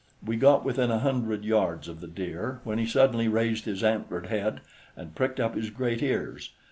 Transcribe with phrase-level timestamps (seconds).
[0.25, 4.25] We got within a hundred yards of the deer when he suddenly raised his antlered
[4.25, 4.61] head
[4.95, 6.49] and pricked up his great ears.